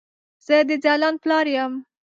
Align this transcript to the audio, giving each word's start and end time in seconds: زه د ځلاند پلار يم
زه 0.45 0.57
د 0.67 0.71
ځلاند 0.83 1.17
پلار 1.23 1.45
يم 1.55 1.73